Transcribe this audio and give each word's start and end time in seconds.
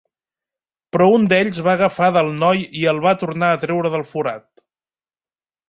Però 0.95 1.09
un 1.17 1.27
d'ells 1.33 1.59
va 1.67 1.75
agafar 1.77 2.09
del 2.17 2.33
noi 2.45 2.65
i 2.81 2.89
el 2.95 3.03
va 3.05 3.13
tornar 3.27 3.53
a 3.59 3.63
treure 3.67 3.95
del 3.99 4.09
forat. 4.17 4.49